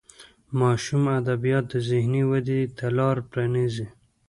[0.59, 3.87] ماشوم ادبیات د ذهني ودې ته لار پرانیزي.